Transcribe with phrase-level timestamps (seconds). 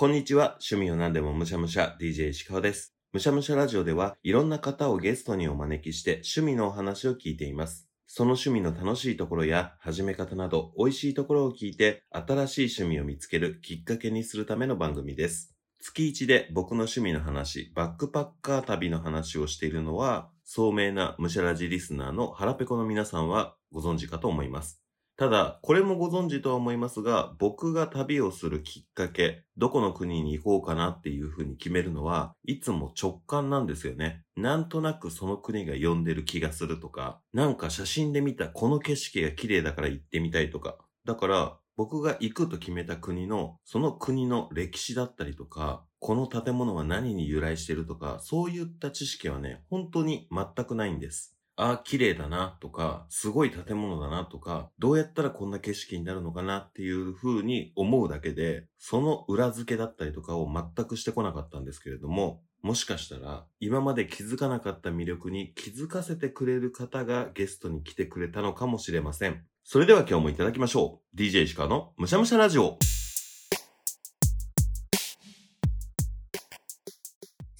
[0.00, 0.56] こんにちは。
[0.66, 2.94] 趣味を何でもむしゃむしゃ DJ 石川です。
[3.12, 7.86] むしゃむしゃラジオではいろんな方をゲストにお招きして趣味のお話を聞いています。
[8.06, 15.54] その趣味の楽しいところや始め方など美味しいところを聞いて新しい趣味を見つけるきっかけにするための番組です。
[15.82, 24.80] 月1で僕の趣味の話、バックパッカー旅の話をしているのは、聡明なむしゃらじリスナーの腹ペコの皆さんはご存知かと思います。
[25.20, 34.22] ただ、これもご存知とは思いますが、僕が旅をするきっかけ、どこの国に行こうかなっていうふうに決めるのは、いつも直感なんですよね。
[34.34, 40.78] なんとなくその国が呼んでる気がするとか、なんか写真で見たこの景色が綺麗だから行ってみたいとか。
[41.04, 51.36] だから、僕が行くと決めた国の、その国の歴史だったりとか、この建物は何に由来してるとか、そういった知識はね、本当に全くないんです。
[51.56, 69.42] ああ、綺麗だなとか、すごい建物だなとか、どうやったらこんな景色になるのかなっていう風に思うだけで、その裏付けだったりとかを全くしてこなかったんですけれども、もしかしたら、今まで気づかなかった魅力に気づかせてくれる方がゲストに来てくれたのかもしれません。
[69.64, 71.16] それでは今日もいただきましょう。
[71.16, 72.78] DJ 石川のむしゃむしゃラジオ。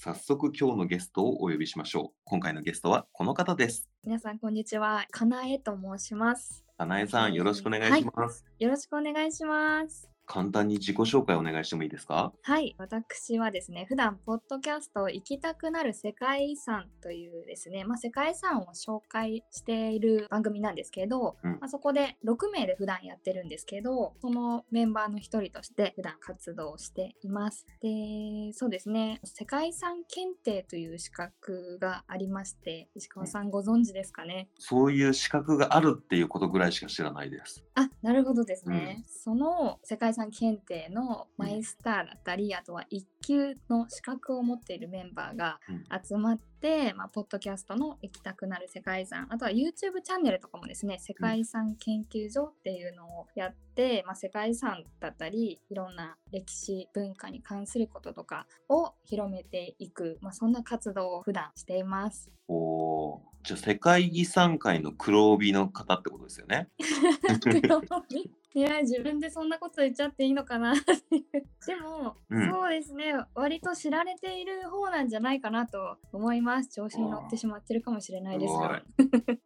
[0.03, 2.19] 早速今日のゲストをお呼びしましょう。
[2.25, 3.87] 今回のゲストはこの方です。
[4.03, 5.05] 皆さんこんにちは。
[5.11, 6.65] かなえと申します。
[6.79, 8.47] かなえさん、よろしくお願いします。
[8.59, 10.10] よろしくお願いします。
[10.31, 12.33] 簡単に自己紹介お願いしてもいいですか？
[12.43, 27.67] はい、私はですね、普段ポッドキャスト行きたくなる世界遺産というですね、まあ、世界遺産を紹介している番組なんですけど、うんまあ、そこで6名で普段やってるんですけど、そのメンバーの一人として普段活動しています。
[27.83, 34.49] で、そうですね、世界遺産検定という資格がありまして、石川さんご存知ですかね？
[34.59, 37.65] そういう資格があるっていうことぐらいしか知らないです。
[37.75, 45.85] あなるほどですね、うんその世界遺産検定のマイスターだったり、あとは1級の資格を持っているメンバーがうん。
[46.03, 49.27] 集まって、まあ、ポッドキャストの行きたくなる世界遺産。
[49.31, 62.31] あとは YouTube チャンネルとかもですね世界遺産研究所っていうのをやって、まあ、世界遺産だったりいろんな歴史文化に関することとかを広めていく、まあ、そんな活動を普段しています。
[62.49, 66.69] おーじゃあ世界遺産界の黒帯の方ってことですよね。
[68.53, 72.51] いや自分でそんなこと言っちゃっていいのかなでも、うん。
[72.51, 73.15] そうですね。
[73.35, 76.71] 割と知られている方なんじゃないかなと思います。
[76.71, 78.83] 調子に乗ってしまってるかもしれないですが。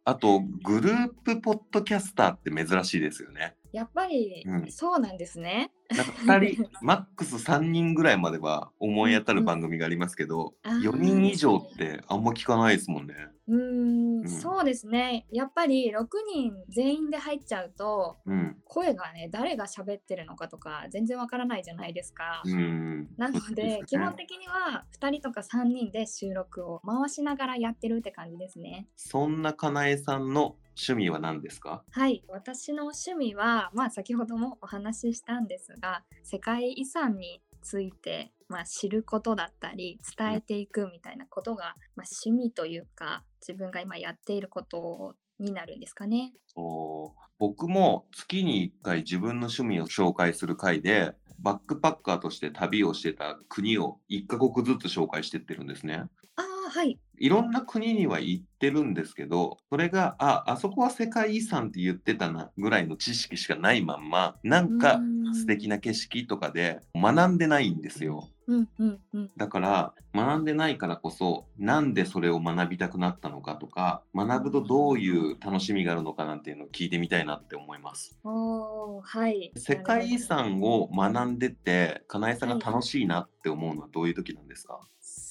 [0.05, 3.55] あと、グループポッドキャスターって珍しいですよね。
[3.71, 4.71] やっぱり、うん。
[4.71, 13.13] そうなんですねなんか2人、マックス3人ぐらいまでは思い当たる番組がありますけど、あー4人以上ってあんま聞かないですもんね。
[13.47, 18.57] うーんうんそうですねやっぱり6人全員で入っちゃうとうん。
[18.63, 23.07] 声がね誰が喋ってるのかとか全然わからないじゃないですか、うん。
[23.17, 28.87] なのでね基本的には2人とか3人で収録を回しながらやってるって感じですね。
[28.95, 31.83] そんなかなえさんの趣味は何ですか？
[31.91, 46.33] はい私の趣味は、まあ、先ほどもお話ししたんですが世界遺産について、まあ、知ることだったり伝えていくみたいなことが、まあ、趣味というか自分が今やっていることになるんですかね。
[46.55, 56.03] おー僕も月に1回自分の趣味を紹介する回でバックパッカーとして旅をしてた国を1カ国ずつ紹介してってるんですね。
[56.37, 65.15] ああはいいろんな国には行ってるんですけどそれがああそこは世界遺産って言ってたなぐらいの知識しかないまんまなんかうん。
[65.35, 68.29] 素敵な景色とかで学んでないんですよ。
[68.47, 69.31] うんうんうん。
[69.35, 78.17] だから学んでないからこそなんでそれを学びたくなったのかとか学ぶとどういう楽しみがあるのかなんていうのを聞いてみたいなって思います。
[78.23, 79.51] はい。
[79.57, 82.63] 世界遺産を学んでてかなえさんがはい。
[82.63, 84.79] 楽しいなって思うのはどういう時なんですか、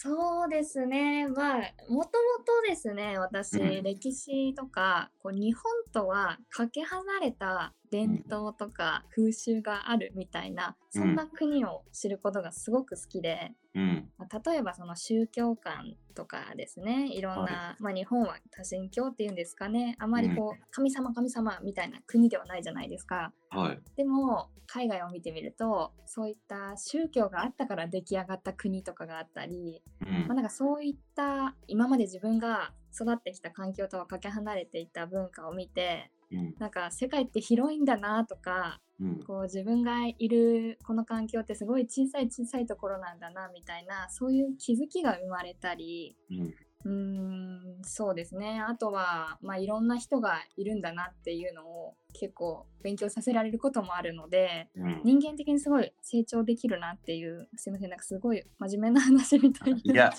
[0.04, 1.28] そうですね。
[1.28, 3.82] まあもともとですね私、うん。
[3.82, 14.10] 歴史とかこう日本とはかけ離れた伝統とか風習があるみたいな、そんな国を知ることがすごく好きで、うん。
[14.18, 17.08] まあ例えばその宗教観とかですね。
[17.14, 19.94] いろんな、はまあ、日本は多神教っていうんですかね。
[20.00, 23.32] あまりこう、神様神様みたいな国ではないじゃないですか。
[23.50, 23.78] はい。
[23.96, 30.26] でも海外を見てみるとそういった宗教があったから出来上がった国とかがあったり、うん。
[30.26, 36.54] まあ、なんかそういった今まで自分が育ってきた環境とはかけ離れていた文化を見てうん。
[36.58, 39.24] なんか世界って広いんだなとかうん。
[39.24, 46.54] こう自分がいるこの環境ってすごい小さい小さいところなんだなみたいなそういう気づきが生まれたりうん。
[46.86, 48.60] んそうですね。
[48.60, 55.00] あとは、まあ、いろんな人がいるんだなっていうのを結構勉強させられることもあるのでうん。
[55.04, 60.12] 人間的にすごい成長できるなっていうすいませんなんかすごい真面目な話みたいにいや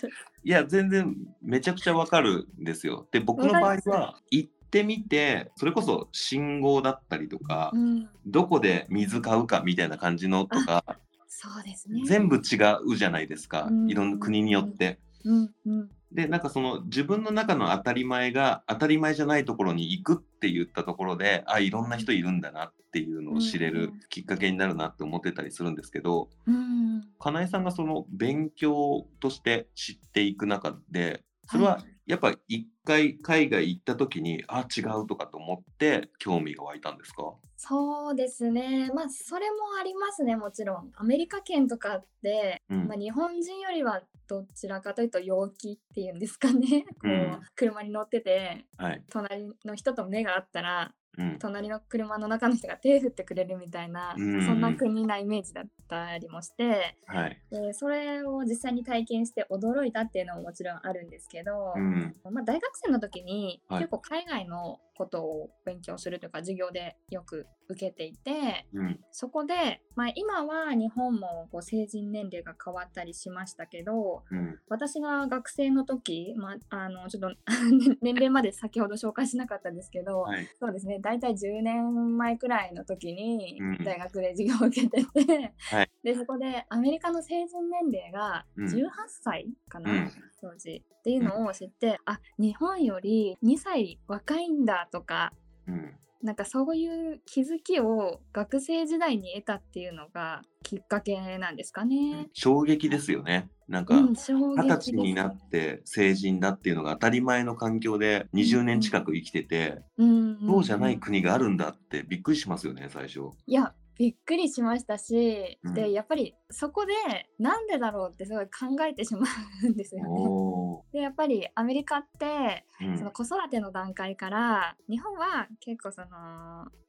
[0.46, 3.08] いや、全然めちゃくちゃわかるんですよ。
[3.12, 10.84] で、僕の場合は行ってみて、それこそ信号だったりとか、うん、どこで水買うかみたいな感じのとか、
[11.30, 12.02] そうですね。
[12.06, 13.72] 全部違うじゃないですかう。
[13.72, 13.90] ん。
[13.90, 15.00] いろんな国によって。
[15.24, 15.90] うんうん。
[16.12, 24.00] で、なんかその自分の中の当たり前が当たり前じゃないところに行くって言ったところで、あ、いろんな人いるんだなっていうのを知れるうん。
[24.10, 27.08] きっかけになるなって思ってたりするんですけど、うん。
[27.18, 37.34] かなえさんがその勉強として知っていく中でそれはやっぱ一回海外行った時にあ違うとかと思って興味が湧いたんですか？
[37.58, 38.92] そうですね。
[38.94, 40.92] まあそれもありますねもちろん。
[40.96, 42.88] アメリカ圏とかって、うん。
[42.88, 46.84] まあ、日本人よりはどちらかというと陽気っていうんですかね。
[46.84, 47.40] こう、うん。
[47.56, 50.92] 車に乗っててはい、隣の人と目が合ったらうん、
[51.40, 54.46] 隣の車の中の人が手振ってくれるみたいな、うん。
[54.46, 62.14] そんな国なイメージだったりもしてはい、でそれを実際に体験して驚いたっていうのももちろんあるんですけど、うん。
[62.32, 63.80] まあ、大学生の時にはい。
[63.80, 69.00] 結構海外のことを勉強するというか授業でよく受けていてうん。
[69.12, 74.60] そこで、まあ、今は日本もこう成人年齢が変わったりしましたけどうん。
[74.70, 77.36] 私が学生の時、まあ、あのちょっと
[78.02, 80.48] 年齢まで先ほど紹介しなかったんですけど、はい。
[80.60, 83.84] そうですね大体10年前くらいの時にうん。
[83.84, 85.92] 大学で授業を受けてて、はい。
[86.04, 88.66] でそこでアメリカの成人年齢がうん。
[88.66, 90.12] 18歳かな、
[90.46, 95.34] うん当時っていうのを知って、あ日本より2歳若いんだとか
[95.68, 95.92] うん。
[96.22, 102.30] なんかそういう気づきを学生時代に得たっていうのがきっかけなんですかね。
[102.34, 103.48] 衝撃ですよね。
[103.68, 104.32] なんか二です。
[104.32, 110.40] 十歳になって成人だっていうのが当たり前の環境で20年近く生きてて、うん。
[110.48, 113.30] そうじゃない国があるんだってびっくりしますよね最初。
[113.46, 115.74] いやびっくりしましたし、うん。
[115.74, 116.94] でやっぱりそこで
[117.40, 119.26] なんでだろうってすごい考えてしま
[119.64, 120.26] うんですよね。
[120.28, 122.98] おでやっぱりアメリカってーうん。
[122.98, 126.08] その子育ての段階から日本は結構その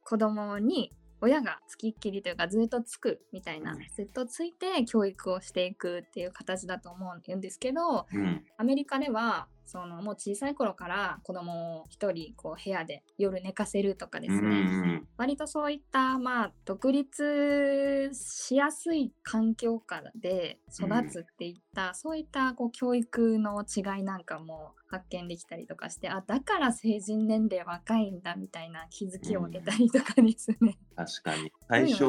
[0.03, 3.79] 子供に親がつきっきりというかずっとつくみたいな、うん。
[3.95, 8.43] ずっとついて教育をしていくっていう形だと思うんですけどうん。
[8.57, 14.49] アメリカではそのもう小さい頃から子供を一人こう部屋で夜寝かせるとかですね、うんう
[14.93, 30.77] ん割とそういったまあ独立しやすい環境下で育つっていった、そういったこう教育の違いなんかも発見できたりとかしてあだから成人年齢若いんだみたいな気づきを得たりとかですね。
[30.95, 32.05] 確かに 最初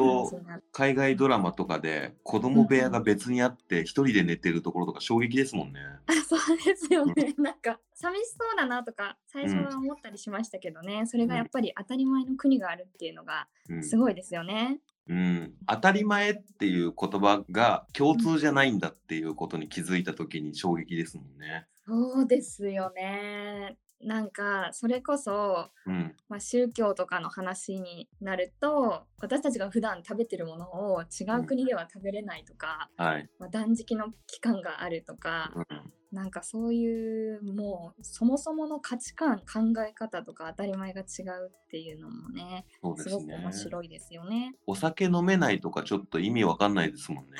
[0.71, 5.81] 海外ドラマとかで子供部屋が別にあって一人で寝てるところとか衝撃ですもんね。
[6.07, 7.35] あそうですよね。
[7.37, 14.79] なんか寂しそうだなとか最初は思ったりしましたけどね、それがやっぱり当たり前の国があるっていうのがうんすごいですよね。
[15.09, 21.65] うん、当たり前っていう言葉が共通じゃないんだっていうことに気づいた時に衝撃ですもんね。
[21.87, 23.77] そうですよね。
[24.01, 35.65] なんかそれこそうん、まあ、宗教とかの話になると私たちが普段食べてるものを違う国では食べれないとか、はい、まあ、断食の期間があるとか、うん、
[36.11, 43.15] なんかそういうもうそもそもの価値観考え方とか当たり前が違うっていうのもねそうですすね。
[43.15, 44.55] ごく面白いですよね。
[44.65, 47.31] お酒飲めないとかちょっと意味わかんないですもんね。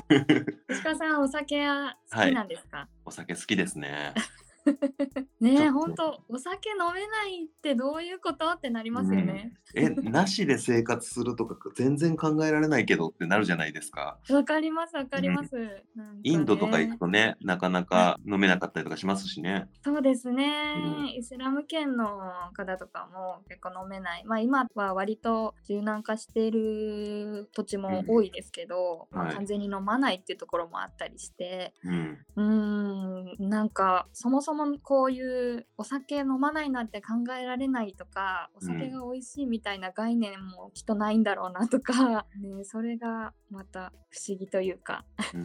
[0.70, 4.14] 石川さんお酒は好きなんですか、お酒好きですね。
[5.40, 8.48] ねえ本当お酒飲めないってどういうこと？
[8.50, 9.52] ってなりますよね。
[9.74, 14.18] え、なしで生活するとか全然考えられないけどってなるじゃないですか。
[14.30, 15.56] わかりますわかります。
[15.56, 16.20] なんかね。
[16.22, 19.68] インドとか行くとね、なかなか飲めなかったりとかしますしね。
[19.84, 21.08] そうですね、うん。
[21.08, 22.20] イスラム圏の
[22.54, 24.24] 方とかも結構飲めない。
[24.24, 29.36] まあ今は割と柔軟化している土地も多いですけど、まあ、うんはい。
[29.36, 34.51] 完全に飲まないっていうところもあったりして、うん、うーん、なんかそもそも
[34.82, 45.04] こういうお酒飲まないなんて考えられないとか、お酒が美味しいみたいな概念もきっとないんだろうなとか、 ね、それがまた不思議というか。
[45.34, 45.44] うん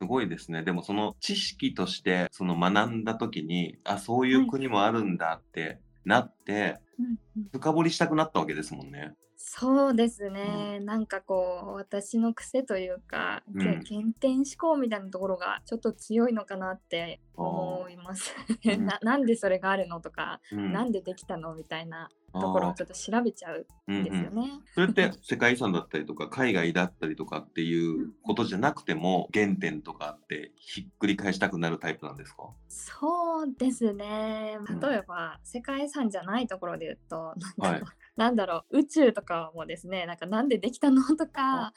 [0.00, 0.62] すごいですね。
[0.62, 7.18] でもその知識としてその学んだ時に、あ、そういう国もあるんだってなって、うんうん
[7.52, 9.12] 深掘りしたくなったわけですもんね。
[9.38, 13.60] そうですね、なんかこう私の癖というか、うん。
[13.60, 18.34] け原点思考みたいなところがちょっと強いのかなって思います。
[18.64, 18.86] ー うん。
[18.86, 20.72] ななんでそれがあるのとか、うん。
[20.72, 22.08] なんでできたのみたいな
[22.40, 24.50] ところをちょっと調べちゃうんですよね。
[24.74, 32.50] それって 世界遺産だったりとか海外だったりとかっていうことじゃなくても原点とかってひっくり返したくなるタイプなんですか？
[32.68, 34.58] そうですね。
[34.80, 40.06] 例えば、世界遺産じゃないところで言うと、なんか、なんだろう宇宙とかもですね。
[40.06, 41.02] なんかなんでできたの？
[41.16, 41.72] とか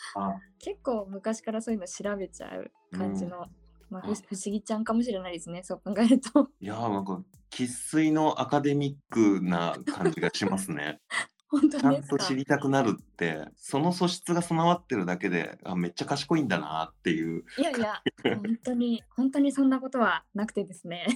[0.59, 3.45] 結構昔からそういうの調べちゃう感じの、うん、
[3.89, 6.49] まあ、 不思議ちゃんかもしれないですねそう考えると。
[6.59, 10.99] いやーなんか生粋のアカデミックな感じがしますね。
[11.49, 21.07] 本当ちゃんと知りたくなるってその素質が備わってるだけであめっちゃ賢いんだなっていういやいや本当に 本当にそんなことはなくてですね。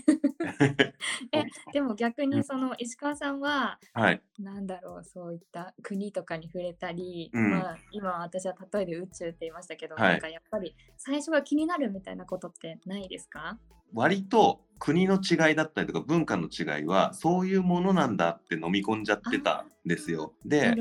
[1.31, 13.59] えでも逆にその石川さんは、はい、なんだろうそういった国とかに触れたり、うん、まあ、今私は例えで宇宙って言いましたけど、はい、なんかやっぱり最初は気になるみたいなことってないですか？
[13.93, 20.33] 割と国の違いだったりとか文化の違いはそういうものなんだって飲み込んじゃってたんですよ。
[20.45, 20.75] で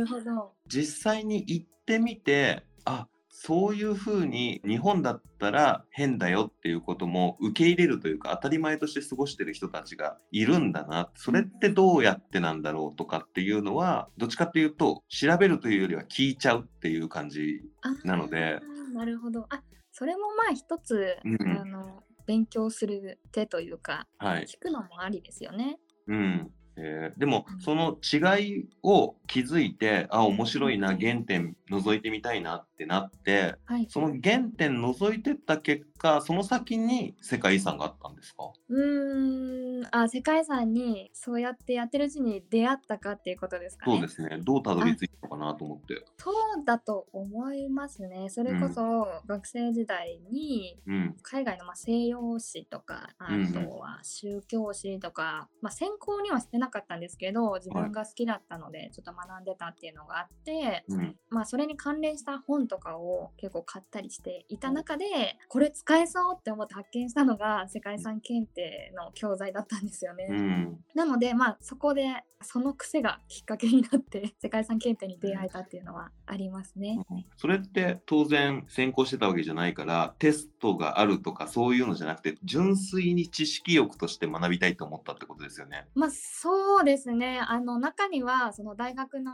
[0.66, 17.62] 実際に行ってみてあそういうふうに日本だったら変だよっていうことも受け入れるというか当たり前として過ごしてる人たちがいるんだなそれってどうやってなんだろうとかっていうのはどっちかっていうと調べるというよりは聞いちゃうっていう感じ
[18.04, 18.60] なので。
[18.94, 25.78] なるほどあそれもまあ一つ、うん、あの勉強する手というか、はい、聞くのもありですよね。
[26.06, 26.50] うん。
[26.76, 38.52] えー、でも、その違いを気づいてあ面白いな原点覗いてみたいなってなって、はい、その原点覗いてった結果その先に世界遺産があったんですか？
[38.68, 43.92] うんあ世界遺産にそうやってやってるうちに出会ったかっていうことですかね。
[43.92, 46.04] そうですねどうたどり着いたのかなと思って。
[46.18, 48.28] そうだと思いますね。
[48.28, 50.78] それこそ学生時代に
[51.22, 65.04] 海外のまあ西洋史とか、あとは宗教史とか、まあ、専攻にはしてなかったんですけど自分が好きだったのでちょっと学んでたっていうのがあって、はい、まあそれに関連した本とかを結構買ったりしていた中で
[65.48, 70.26] これ使えそうって思って発見したのが世界遺産検定の教材だったんですよね。
[70.28, 77.04] うん、なのでまあそこでその癖がきっかけになって 世界遺産検定に出会えたっていうのはありますね。
[77.10, 85.86] うん、それって当然専攻してたわけじゃないからテストがあるとかそういうのじゃなくて純粋に知識欲として学びたいと思ったってことですよね。
[85.94, 89.32] まあそうですねあの中にはその大学の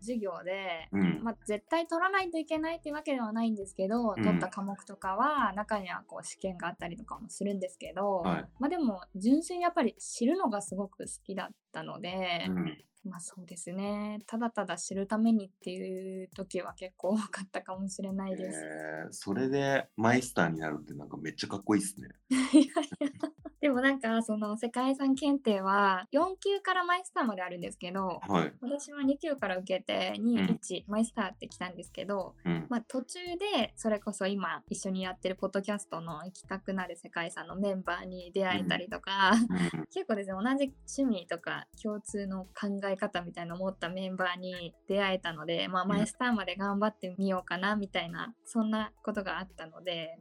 [0.00, 14.18] 授業で、うん、まあ、絶対取らないといけないっていうわけではないんですけど、取った科目とかは中にはこう試験があったりとかもするんですけど、はい、まあでも純粋にやっぱり知るのがすごく好きだったので、うん、まあそうですね。
[14.26, 18.60] ただただ知るためにっていう時は結構多かったかもしれないです。
[18.60, 22.08] えー、それでマイスターになるってなんかめっちゃかっこいいっすね。
[22.30, 23.30] いやいや
[23.60, 33.18] でもなんかその世界遺産検定は4級からマイスターまであるんですけど、はい、私は2級から受けて2、うん、1マイスターって来たんですけど、うん、まあ途中
[33.54, 50.16] でそれこそ今一緒にやってるポッドキャストの行きたくなる世界遺産のメンバーに出会えたりとか、うん、 結構ですね同じ趣味とか共通の考え方みたいなのを持ったメンバーに出会えたので、まあ、マイスターまで頑張ってみようかなみたいなそんなことがあったので、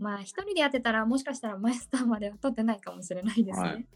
[0.00, 3.68] まあ一人でやってたらもしかしたらマイスターまでは取ってないかもしれないですね。
[3.68, 3.86] はい、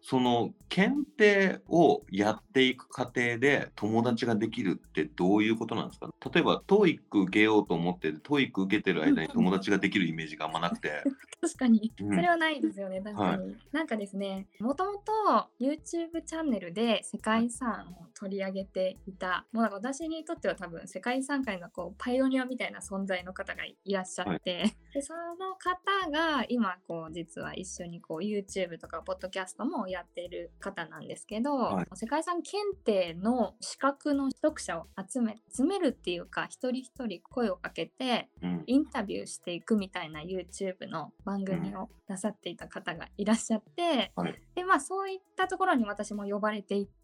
[0.00, 6.10] その検定をやっていく過程で友達ができるってどういうことなんですか？
[6.32, 11.02] 例えば TOEIC 受けようと思って TOEIC 受けてる間に友達ができるイメージがあんまなくて。
[11.40, 13.42] 確かに、それはないですよね、確かに。
[13.44, 38.28] はい、なんかですね、もともと YouTube チャンネルで世界遺産を取り上げていた、もうなんか私にとっては多分世界遺産界のこうパイオニアみたいな存在の方がいらっしゃって、はい、でその方が今こう実は一緒にこう YouTube とかポッドキャストもやっている方なんですけど、はい、世界遺産検定の資格の取得者を集め集めるっていうか一人一人声をかけて、
[38.66, 46.99] インタビューしていくみたいな YouTube の番組をなさっていた方がいらっしゃって、うん、でまあそういったところに私も呼ばれていって、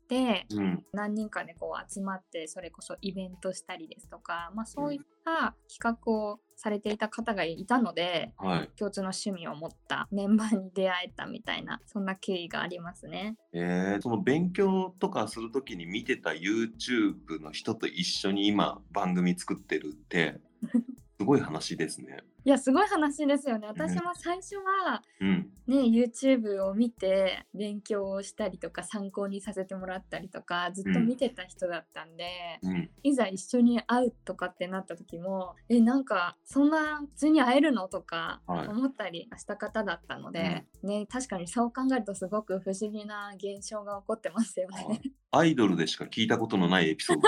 [0.51, 13.37] うん、何人かでこう集まってそれこそイベントしたりですとか、まあ、そういった企画をされていた方がいたので、はい、共通の趣味を持ったメンバーに出会えたみたいなそんな経緯がありますね。
[13.53, 20.41] えー、その勉強とかする時に見てた YouTube の人と一緒に今番組作ってるって
[21.19, 22.19] すごい話ですね。
[22.45, 23.67] いやすごい話ですよね。
[23.67, 32.25] 私も最初は、うんね YouTube を見て勉強をしたりとか参考にさせてもらったりとかずっと見てた人だったんで、
[32.63, 32.91] うん。
[33.03, 45.01] いざ一緒に会うとかってなった時もえなんかそんな普通に会えるのとかはい思ったりした方だったので、ね確かにそう考えるとすごく不思議な現象が起こってますよね。
[45.31, 47.23] アイドルでしか聞いたことのないエピソード。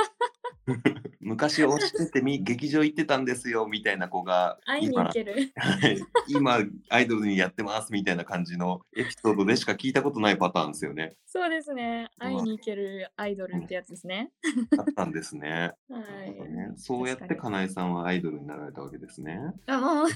[1.21, 5.53] 昔推しててみ劇場行ってたんですよみたいな子が会いに今行ける。
[5.57, 5.99] はい
[6.29, 6.59] 今
[6.91, 11.17] アイドルにやってますみたいな感じのエピソードでしか聞いたことないパターンですよね。
[11.27, 12.09] そうですね。
[12.21, 14.31] うん会いに行けるアイドルってやつですね。
[14.79, 15.73] あったんですね。
[15.89, 16.33] はい。
[16.33, 19.39] ねそうやってかなえさんはアイドルになられたわけですね。
[19.67, 20.07] あもう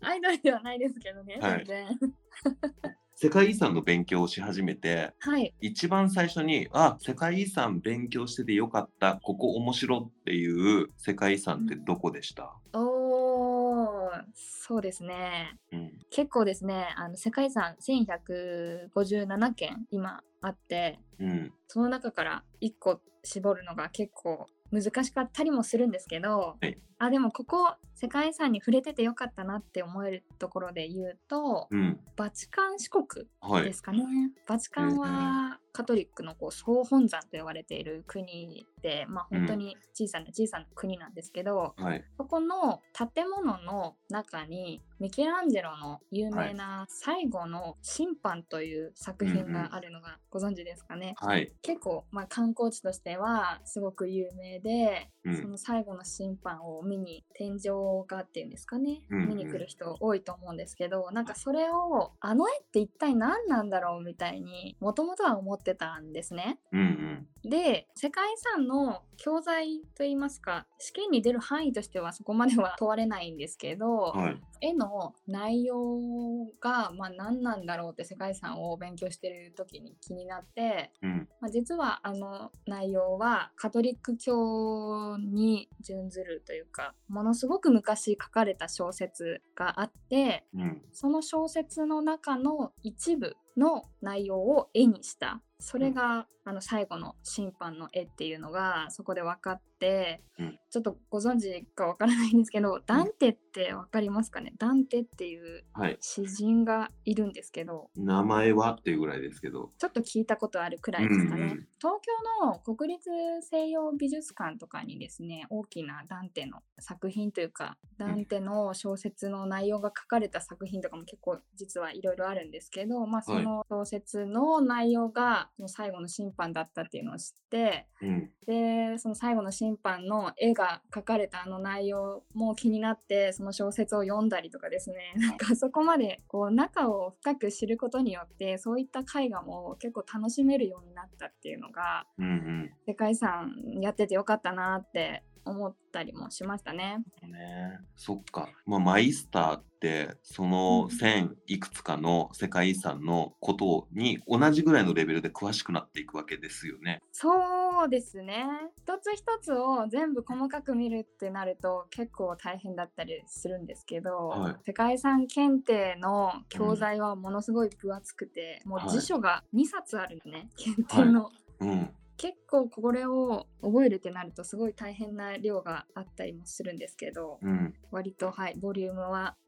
[0.00, 2.94] アイドルではないですけどね、はい全然。
[3.16, 5.54] 世界遺産の勉強をし始めてはい。
[5.60, 15.56] 一番最初にあ世界遺産勉強しててよかったここ面白っていう世界遺産ってどこでした、おー、そうですね。
[15.72, 15.92] うん。
[16.10, 21.52] 結構ですね、あの世界遺産1157件今あって、うん。
[21.68, 26.76] その中から1個絞るのが結構難しかったりもするんですけど、はい。
[26.98, 32.00] あでもここ世界遺産に触れててよかったなって思えるところで言うと、うん。
[32.16, 33.64] バチカン四国はい。
[33.64, 34.04] ですかね。
[34.46, 42.04] バチカンはカトリックのこう総本山と呼ばれている国で、まあ、本当に小さな小さな国なんですけど、はい。
[42.16, 51.14] そこの建物の中にミケランジェロの有名な「最後の審判」という作品があるのがご存知ですかね。
[51.16, 51.52] はい。
[51.62, 55.42] 結構、まあ、観光地としてはすごく有名で、うん。
[55.42, 57.70] その最後の審判を見に天井
[58.08, 59.28] 画っていうんですかね、うんうん。
[59.30, 66.58] 見に来る人多いと思うんですけどなんかそれをあの絵って一体何なんだろうみたいにもともとは思ってたんですね。
[66.72, 74.40] うんうんで世界遺産の教材といいますか試験に出る範囲としてはそこまでは問われないんですけど、はい。
[74.60, 81.28] 絵の内容が、まあ、何なんだろうって世界遺産を勉強してる時に気になって、うん。
[81.40, 90.82] まあ、実はあの内容はカトリック教に準ずるというかものすごく昔書かれた小説があってうん。
[90.92, 95.40] その小説の中の一部の内容を絵にした。
[95.60, 100.58] それが、あの最後の審判の絵っていうのがそこで分かって、うん。
[100.70, 104.52] ちょっとご存知か分からないんですけど、ダンテって分かりますかね？
[104.58, 105.96] ダンテっていうはい。
[106.00, 109.70] 詩人がいるんですけど名前はっていうぐらいですけど。
[109.78, 113.10] ちょっと聞いたことあるくらいですかね、うんうん東京の国立
[113.42, 128.30] 西洋美術館とかにですね大きなダンテの作品というかダンテの小説の内容が書かれた作品とかも結構実はいろいろあるんですけど、まあ、その小説の内容が最後の審判だったっていうのを知ってうん。
[128.46, 135.14] でその最後の審判の絵が描かれたあの内容も気になってその小説を読んだりとかですね。
[135.16, 142.70] なんかそこまでこう中を深く知ることによってそういった絵画も結構楽しめるようになったっていうのがうん。
[142.86, 146.98] 世界遺産やっててよかったなって思ったりもしましたね。
[147.22, 147.78] うんね。
[147.96, 157.00] そっか、まあ、マイスターってその1000いくつかの世界遺産のことに同じぐらいのレベルで詳しくなっていくわけですよね。
[157.12, 158.46] そうですね。
[158.76, 164.56] 一つ一つを全部細かく見るってなると結構大変だったりするんですけど、はい。
[164.66, 168.90] 世界遺産検定の教材はものすごい分厚くて、もうはい。
[168.90, 171.30] 辞書が2冊あるのね、検定の。
[171.60, 171.90] うん
[172.24, 179.36] 結構これを覚えるってなるとすごい大変な量があったりもするんですけどうん、割とはいボリュームは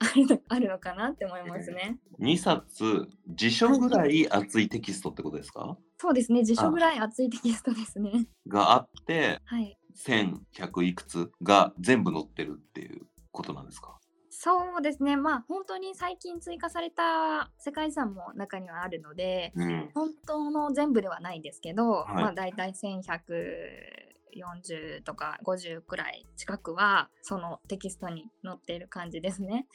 [0.50, 1.98] あるのかなって思いますね。
[2.20, 5.78] 2冊辞書ぐらい厚いテキストってことですか？
[5.96, 8.26] そうですね辞書ぐらい厚いテキストですね。
[8.46, 13.98] があってはい1100いくつが全部載ってるっていうことなんですか？
[14.38, 15.16] そうですね。
[15.16, 19.90] まあ本当に最近追加された世界遺産も中にはあるのでうん。
[19.94, 22.16] 本当の全部ではないんですけど、はい。
[22.16, 29.66] まあ大体1140とか50くらい近くはそのテキストに載っている感じですね。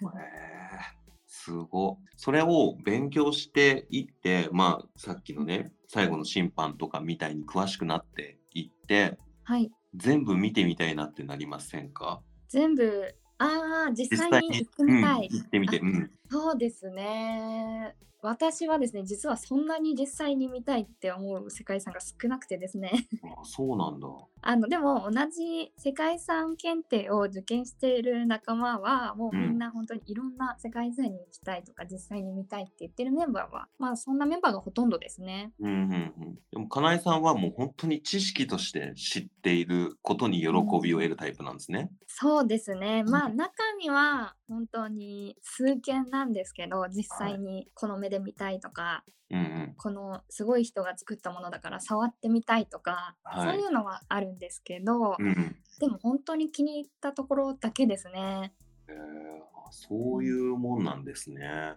[1.26, 9.72] すごそれを勉強していってまあさっきのね最後の審判とかみたいに詳しくなっていってはい。
[9.96, 12.22] 全部見てみたいなってなりませんか？
[12.48, 15.30] 全部ああ実際に行ってうんみたい。
[15.32, 24.08] 行ってみて、うん、そうですね私はですね実はそんなに実際に見たいって思う世界遺産が少なくてですねあそうなんだ。
[24.44, 35.54] あのでも同じ世界遺産検定を受験している仲間はもうみんな本当にいろんな世界遺産に行きたいとか実際に見たいって言ってるメンバーはまあそんなメンバーがほとんどですね。
[35.60, 35.96] うんうんう
[36.32, 36.40] ん。
[36.52, 40.48] でも、かなえさんはもう本当に知識として知っていることに喜
[40.82, 41.92] びを得るタイプなんですね。
[42.08, 49.74] そうですねまあうん中には本当に数件なんですけど実はい際にこの目で見たいとか、うんうん。
[49.76, 55.56] このすごい人が作ったものだから触ってみたいとか、はいそういうのはあるんですけど、うんうん。
[55.80, 58.54] でも本当に気に入ったところだけですね。
[58.88, 61.76] えーあそういうもんなんですね。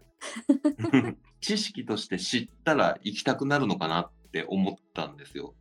[1.41, 5.55] 知識として知ったら行きたくなるのかなって思ったんですよ。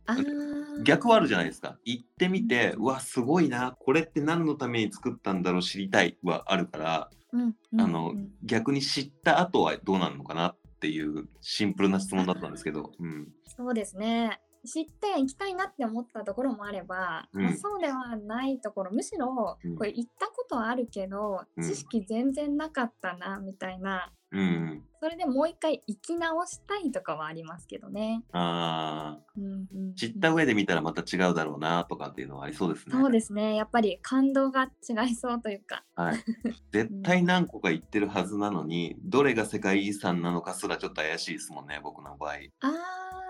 [0.82, 1.78] 逆はあるじゃないですか。
[1.84, 12.92] 行ってみて、うわ、すごいな、これって何のために作ったんだろう、知りたいはあるから、うんうんあのうん逆に知った後はどうなるのかなっていうシンプルな質問だったんですけど。
[13.00, 13.28] うん。
[13.46, 14.38] そうですね。
[14.66, 24.82] 知って行きたいなって思ったところもあれば、うんまあそうではないところむしろうんこれ行ったことはあるけど、うん知識全然なかったなみたいなうんうん。
[25.00, 28.24] それでもう一回行き直したいとかはありますけどね。
[28.32, 32.92] ああ、うんうんうん知った上で見たらまた違うだろうなとかっていうのはありそうですね。
[32.92, 36.16] そうですねやっぱり感動が違いそうというかはい。
[36.72, 42.32] 絶対何個か言ってるはずなのに、どれが世界遺産なのかすらちょっと怪しいですもんね、僕の場合。
[42.32, 43.23] あー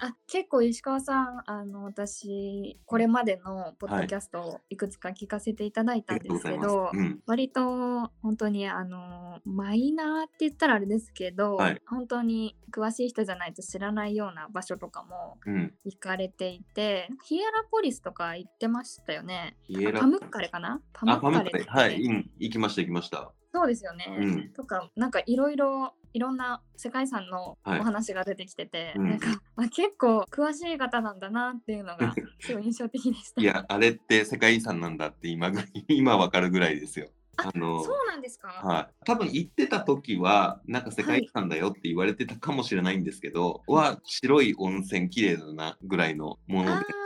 [0.00, 7.20] あ結構石川さんあの私これまでのポッドキャストをいくつか聞かせていただいたんですけど、うん。
[7.26, 15.74] 割と本当にあのマイナーって言ったらあれですけど、はい本当に詳しい人じゃないと知らないような場所とかもうん。
[15.84, 19.56] 行かれていてヒエラポリスとか行ってましたよね。
[19.98, 20.80] パムッカレかな？
[20.92, 21.82] パムッカレってッカレ。
[21.82, 22.30] はい、うん。
[22.38, 23.30] 行きました、行きました。
[23.52, 24.06] そうですよね。
[24.20, 33.42] うんとかなんかいろいろいろんな世界遺産のおはい話が出てきてて、うんなんか、あ、結構詳しい方なんだなっていうのが すごい印象的でした。
[33.42, 37.10] いや、あれって世界遺産なんだって今ぐ、 今わかるぐらいですよ。
[37.36, 39.04] ああの、そうなんですか、はい。
[39.04, 47.03] 多分行ってた時は、なんか世界遺産だよって言われてたかもしれないんですけど、は、白い温泉綺麗だなぐらいのものあで。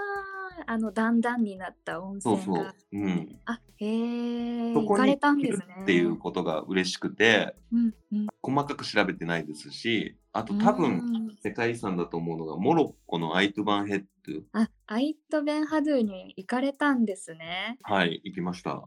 [0.69, 2.63] あ、あの段々になった温そう泉が。
[2.65, 2.99] そう。
[2.99, 3.41] うん。
[3.47, 5.65] あ、へえ、行かれたんですね。
[5.83, 8.27] っていうことが嬉しくて、うんうん。
[8.43, 11.03] 細かく調べてないですし、あと多う分ん
[11.43, 14.07] 世界遺産だと思うのが、モロッコのアイトバンヘッド。
[14.53, 17.79] あ、アイトベンハドゥに行かれたんですね。
[17.83, 18.83] はい、行きました。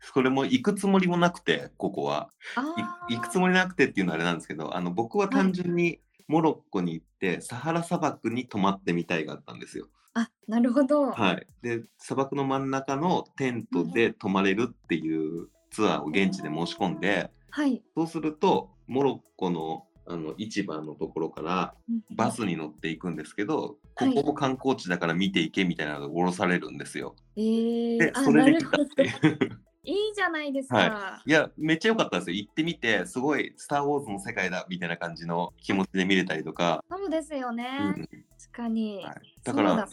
[0.00, 2.30] それも行くつもりもなくて、ここは。
[2.56, 2.62] あ
[3.08, 9.88] い行くつもりなくてっていうのはあれなんですけど、あの僕は単純にモロッコに行って、サハラ砂漠に泊まってみたいがあったんですよ。
[10.14, 11.12] あ、なるほど。
[11.12, 11.46] はい。
[11.62, 17.82] で、砂漠の真ん中のテントで泊まれるっていうツアーを現地で申し込んで、はい。
[17.96, 23.58] そうすると、モロッコのあの市場のところからうんバスに乗っていくんですけど、
[23.94, 27.14] はいここも観光地だから見ていけみたいなのが降ろされるんですよ。
[27.36, 29.60] えー、それで来たっていう。
[29.84, 30.76] いいじゃないですか。
[30.76, 32.36] はいや、めっちゃ良かったですよ。
[32.36, 37.68] 行ってみて、すごい、スター・ウォーズの世界だみたいな感じの気持ちで見れたりとか、そうですよね。
[37.78, 38.08] うん
[38.50, 39.04] 確かに。
[39.04, 39.88] はいだから。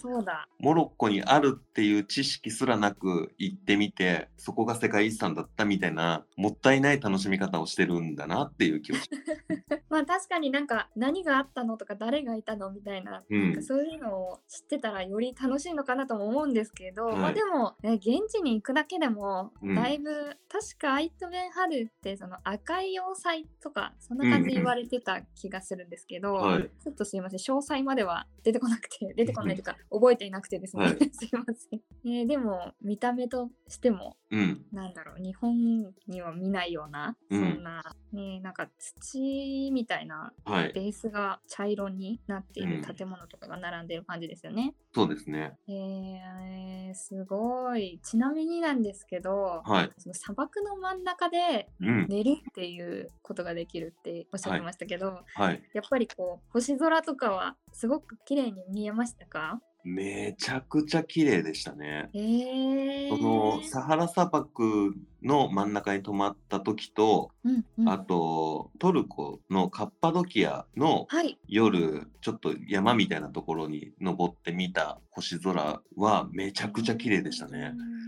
[0.60, 9.10] モロッコにあるっていう知識すらなく行ってみて、そこが世界遺産だったみたいな、もったいない楽しみ方をしてるんだなっていう気がし
[9.90, 13.44] ま あ確かになんか何があったのとか誰がいたのみたいな,、うん。
[13.44, 17.18] なんかそういうのを知ってたらより楽しいのかなとも思うんですけど、はい。
[17.18, 19.76] まあでも、ね、現地に行くだけでもうん。
[19.76, 26.70] だいぶ、確かアイトベンハルってその赤い要塞とかそんな感じで言われてた気がするんですけど、はい。
[26.84, 34.66] ちょっとすいません詳細までは出てこなくて出てこないというか覚えていなくてですね、はい すいません、えーでも見た目としてもうん。
[34.72, 40.74] なんだろう日本には見ないような、うんそんな、ね、なんか土みたいなはい。
[40.74, 44.74] ベースが茶色になっているうん建物とかが並んでる感じですよね。
[44.94, 45.58] そうですね。
[45.68, 48.00] えー、すごい。
[48.04, 49.92] ちなみになんですけど、はい。
[49.98, 52.08] その砂漠の真ん中でうん。
[52.10, 55.62] 寝るっていうことができるっておっしゃってましたけど、はい。
[55.74, 59.62] やっぱりこう星空とかはすごく綺麗に見えましたか？
[59.84, 62.10] めちゃくちゃ綺麗でしたね。
[62.14, 71.38] えー、そのサハラ砂漠の真ん中に泊まった時と、うんうん、あとトルコのカッパドキアのはい。
[71.48, 77.74] 夜ちょっと山みたいなところに登ってみた星空はめちゃくちゃ綺麗でしたね。
[77.78, 78.07] うん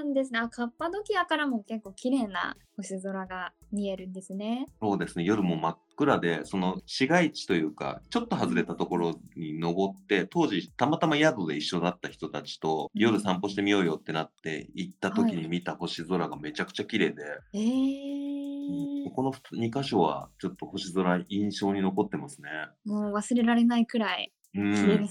[0.00, 0.38] なんですね。
[0.38, 4.66] あカッパドキアからも結構綺麗な星空が見えるんですね。
[4.80, 17.22] そうですね夜も真っ暗でその市街地というかちょっと外れたところに登って当時たまたま宿で一緒だった人たちとうん夜散歩してみようよってなって行った時はいに見た星空がめちゃくちゃ綺麗で、
[17.54, 22.48] えー、ここの2箇所はちょっと星空印象に残ってますね。
[22.86, 25.08] もう忘れられないくらいうん。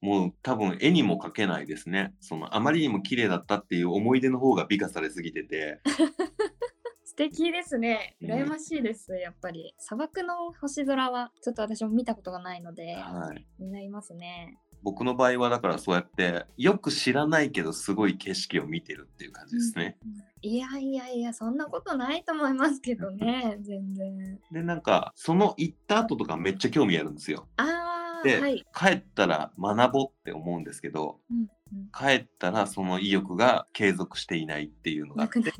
[0.00, 2.14] もう多分絵にも描けないですね。
[2.20, 5.80] そのあまりにも綺麗だったっていう思い出の方が美化されすぎてて、
[7.04, 8.16] 素敵ですね。
[8.22, 9.74] うん羨ましいです、やっぱり。
[9.78, 14.58] 砂漠の星空はちょっと私も見たことがないので、はい、気になりますね。
[14.82, 19.98] 僕の場合はだからそうやってよく知らないけどすごい景色を見てるっていう感じですね。
[20.42, 24.40] いやいやいや、そんなことないと思いますけどね、全然。
[24.50, 27.48] でなんかその行った後とかめっちゃ興味あるんですよ。
[27.56, 28.64] あであ、はい。
[28.74, 31.48] 帰ったら学ぼうって思うんですけどうんうん
[31.96, 35.52] 帰ったらその意欲が継続していないっていうのがあなって。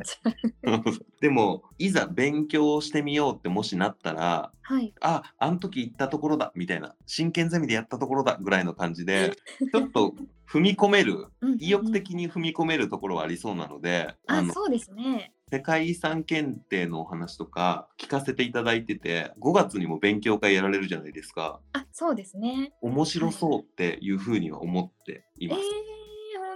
[1.20, 4.92] でもいざ勉強してみようってもしなったらはい。
[5.00, 9.36] ああの時行ったところだみたいな真剣ゼミでやったところだぐらいの感じで
[9.72, 10.14] ちょっと
[10.50, 15.32] 踏み込めるうんうん意欲的に踏み込めるところはありそうなので、ああ、のそうですね。
[15.52, 22.72] 世界遺産検定のお話とか聞かせていただいてて5月にも勉強会やられるじゃないですかあ、そうですね。
[22.80, 25.99] 面白そうっていうふうには思っていえーます。、本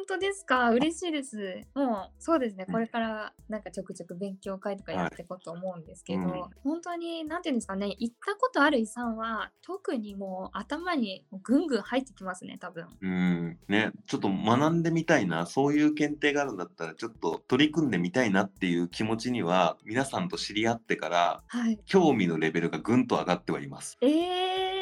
[0.07, 0.71] 当ですか？
[0.71, 1.61] 嬉しいです。
[1.75, 2.65] もう、そうですね。
[2.69, 12.87] うんこれから、なんかちょくちょく勉強会とかやっていこうと思うんですけど、はいうん本当に、なんていうんですかね、行ったことある遺産は、特にもう頭にぐんぐん入ってきますね、多分。
[13.01, 21.79] うんね、ちょっと学んでみたいなそういう検定があるんだったらちょっと取り組んでみたいなっていう気持ちには皆さんと知り合ってからはい。
[21.87, 23.97] 興味のレベルがぐんと上がってはいます。
[24.01, 24.11] えー、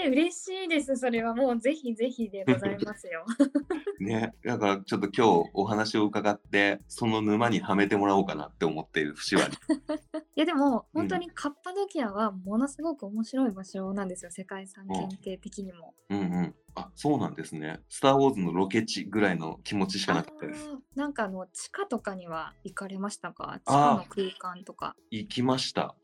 [0.09, 0.97] 嬉しいです。
[0.97, 3.25] それはもうぜひぜひでございますよ。
[4.01, 9.43] ね、だからちょっと今日お話を伺ってその沼にはめてもらおうかなって思っている節は
[10.35, 15.95] いやでもうん本当にカッパドキアはものすごく面白い場所なんですよ世界遺産検定的にも。
[16.11, 16.55] うんうん。
[16.75, 17.81] あ、そうなんですね。
[17.89, 20.71] スター・ウォーズのロケ地ぐらいの気持ちしかなかったです。
[20.95, 23.61] なんかあの地下とかには行かれましたか？
[23.65, 24.97] 地下の空間とか。
[25.11, 25.95] 行きました。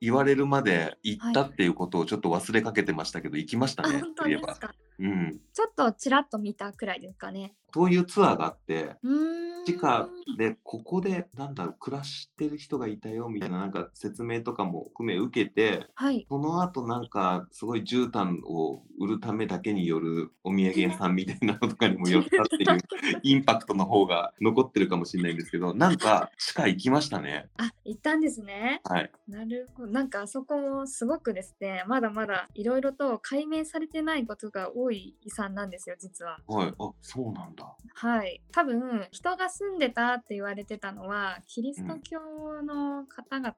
[0.00, 3.96] 言われるまで行ったっていうことをちょっと忘れかけてましたけど、行きましたね。
[3.96, 4.48] あ本当そういえば。
[4.48, 4.74] ですか。
[4.98, 5.40] うん。
[5.52, 7.54] ちょっとちらっと見たくらいですかね。
[7.74, 8.96] そういうツアーがあって。
[9.66, 10.08] 地下
[10.38, 16.26] でここでなんだろう暮らしてる人がいたよみたいななんか説明とかも含め受けてはい。
[16.28, 22.80] その後なんかすごい絨毯を売るためだけによるお土産屋さんみたいなのとかにも寄ったっていう
[23.22, 28.80] インパクトの方が残ってるかもしれないんですけどなんか地下行きましたねあ行ったんですね。
[28.84, 29.92] はいなるほど。
[29.92, 36.38] なんかあそこもすごくですね、まだまだいろいろと解明されてないことが多い遺産なんですよ、実は。
[36.46, 36.74] はい。
[36.78, 37.74] あそうなんだ。
[37.94, 38.40] はい。
[38.52, 42.18] 多分、人が住んでたって言われてたのは、キリスト教
[42.62, 43.54] の方々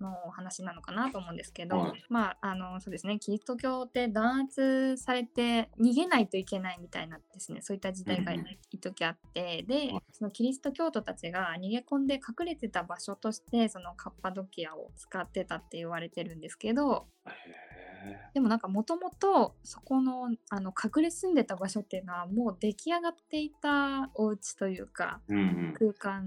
[0.00, 2.04] のお話なのかなと思うんですけど、はい。
[2.08, 8.46] まあ、あの、そうですね、キリスト教って弾圧されて逃げないといけないみたいなですね、そういった時代がうんうん。
[8.70, 17.30] 一時あって、ではい、そのキリスト教徒たちが逃げ込んで隠れてた場所として、そのカッパドキアを使ってたって言われてるんですけど、へ
[18.34, 25.20] でもなんかもともとそこのあの隠れ住んでた場所っていうのはもう出来上がっていたお家というか
[25.74, 26.24] 空間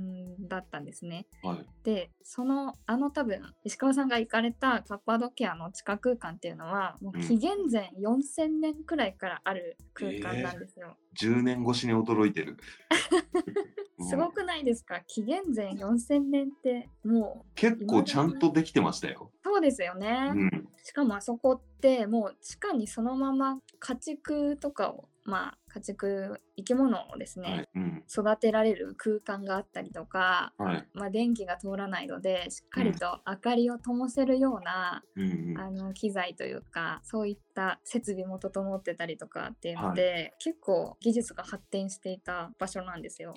[0.47, 1.27] だったんですね。
[1.43, 1.65] うんはい。
[1.83, 10.95] でそのあの多分石川さんが行かれたカッパドキアの地下空間っていうのはもう紀元前4000年くらいからある空間なんですよ。
[11.19, 12.57] 10年越しに驚いてる。
[14.09, 15.01] すごくないですか？
[15.07, 20.31] 紀元前4000年っても結構ちゃんとできてましたよ、うそうですよね。
[20.33, 43.35] うん、しかもあそこってもう地下にそのまま家畜とかをまあ家畜生き物をですね、はいうん育てられる空間があったりとか、はいまあ、電気が通らないのでしっかりと明かりを灯せるような、うんうんあの機材というかそういった設備も整ってたりとかっていうので、結構技術が発展していた場所なんですよ。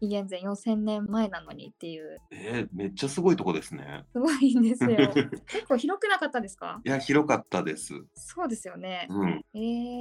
[0.00, 4.04] 紀元前4000年前なのにっていうえー、めっちゃすごいとこですね。
[4.12, 4.96] すごいんですよ。
[5.46, 6.80] 結構広くなかったですか？
[6.84, 7.94] いや、広かったです。
[8.14, 9.06] そうですよね。
[9.08, 9.44] うん。
[9.54, 9.58] え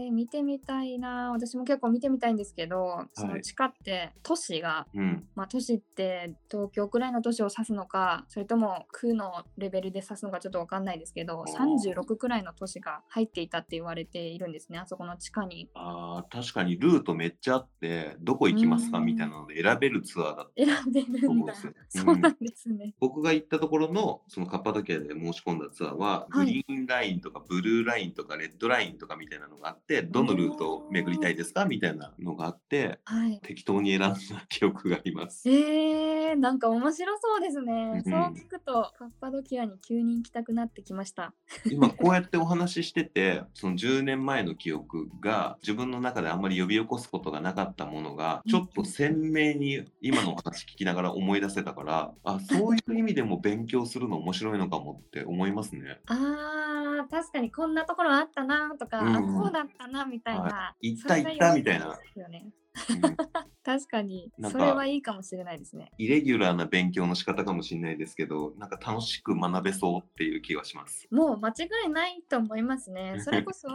[0.10, 5.28] ー、見てみたいな私も結構見てみたいんですけど、その地下って都市が、うん。
[5.36, 11.94] まあ、都市って東京くらいの都市を指すのかそれとも区のレベルで指すのかちょっと分かんないですけどあー。
[12.04, 15.70] 36くらいの都市が入っていたって言われているんですねあそこの地下に。
[15.74, 20.66] ああ、確かにルートめっちゃあって、どこ行きますかうんみたいなので選べるツアーだった。
[20.66, 21.54] 選べるんだ。
[21.90, 26.46] そうなんですね、僕が行ったところのそのカッパドキアで申し込んだツアーは、はい。
[26.46, 33.40] グリーンラインとかブルーラインとかレッドラインとかみたいなのがあってどのルートを巡りたいですかみたいななのがあって、はい。
[33.42, 34.18] 適当に選んだ
[34.50, 35.50] 記憶があります。
[35.50, 37.94] えー、なんか面白そうですね。
[37.96, 41.34] うんそう聞くと、カッパドキアに急に行きたくなってきました。
[41.66, 56.00] 今こうやってお話ししてて、その10年前の記憶が自分の中であんまり呼び起こすことがなかったものが、ちょっと鮮明に今のお話聞きながら思い出せたから、あ、そういう意味でも勉強するの面白いのかもって思いますね。
[56.08, 60.42] あー、確かにこんなところあったなとか、うんあ、こうだったなみたいな。
[60.42, 62.44] は行った行ったみたいな良ですよね。
[62.46, 62.54] うん
[63.64, 65.92] 確かにそれはいいかもしれないですね。
[65.98, 71.08] イレギュラーな勉強の仕方かもしれないですけど、なんか楽しく学べそうっていう気がします。
[71.12, 71.54] もう間違
[71.86, 73.20] いないと思いますね。
[73.20, 73.68] それこそ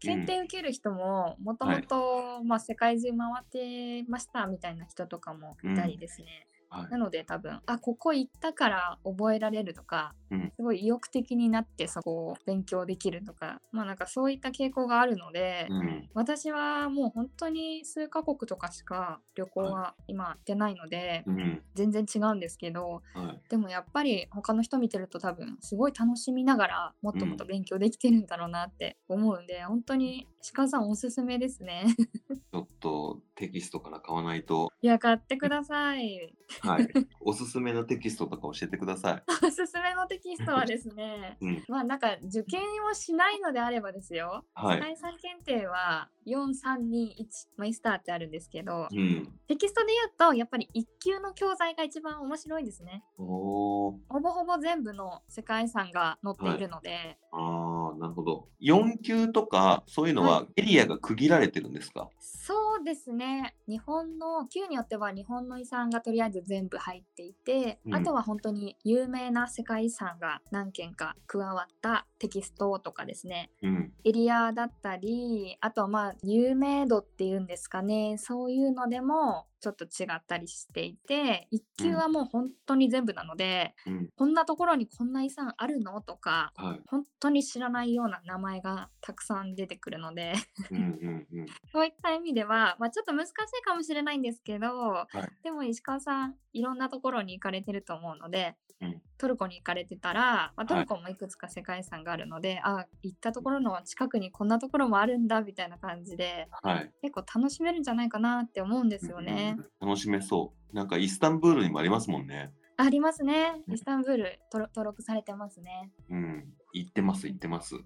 [0.00, 6.46] 検定受ける人ももともとまあ世界中回ってましたみたいな人とかもいたりですね。
[6.72, 6.90] はい。
[6.90, 10.52] なので多分あここ行ったから覚えられるとか、うん。
[10.56, 16.08] すごい意欲的になってそこを勉強できるとかまあなんかそういった傾向があるので、うん。
[16.14, 21.62] 私はもう本当に数カ国とかしか旅行は今行ってないので、うん。
[21.74, 23.40] 全然違うんですけどはい。
[23.50, 31.84] でもやっぱり他の人見てると多分すごい楽しみながらもっともっと勉強できてるんだろうなって思うんで、本当に鹿さんおすすめですね。
[32.52, 36.34] ちょっとテキストから買わないと、いや買ってください。
[36.62, 36.88] はい、
[37.20, 39.22] おすすめのテキストとか教えてください。
[39.46, 44.76] おすすめのテキストはですねうん、まあなんか受験をしないのであればですよ、はい。
[44.76, 47.14] 世界遺産検定は4321
[47.56, 49.28] マイスターってあるんですけど、うん。
[49.48, 53.04] テキストで言うとやっぱり1級の教材が一番面白いですね。
[53.16, 58.48] ほぼほぼ全部の世界遺産が載っているので、あー、なるほど。
[58.60, 73.92] 4級とか、そういうのはエリアが区切られてるんですか、そうですね日本の級によっては日本の遺産がとりあえず全部入っていて、うんあとは本当に有名な世界遺産が何件か加わったテキストとかですねうん。
[74.04, 84.08] エリアだったりあとまあ有名度っていうんですかねそういうのでもちょっと違ったりしていて1級はもう本当に全部なので、うん。
[84.16, 86.00] こんなところにこんな遺産あるの？
[86.00, 86.80] とかはい。
[86.88, 90.34] 本当に知らないような名前がたくさん出てくるので
[90.72, 91.26] うん。
[91.70, 98.71] そういった意味では、まあ、ちょっと難しいかもしれないんですけど、いでも石川さんいろんなところに行かれてると思うので、うん
[99.18, 106.90] トルコに行かれてたら、まあ、トはいルコもいくつか世界遺産があるので、あ行ったところの近くにこんなところもあるんだみたいな感じではい。
[107.02, 109.56] 結構楽しめるんじゃないかなって思うんですよね。
[109.80, 110.76] うん楽しめそう。
[110.76, 112.52] なんかイスタンブールにもありますもんね。
[112.76, 113.62] ありますね。
[113.68, 115.90] うんイスタンブール登録されてますね。
[116.10, 116.44] うん。
[116.72, 117.76] 行ってます、行ってます。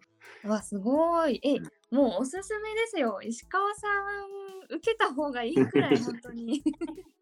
[0.44, 1.40] うわすごい。
[1.42, 3.20] えうんもうおすすめですよ。
[3.22, 3.86] 石川さ
[4.70, 6.62] ん受けた方がいいくらい 本当に。